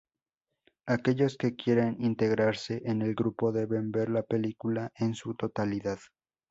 [0.87, 5.99] Aquellos que quieren integrarse en el grupo deben ver la película en su totalidad.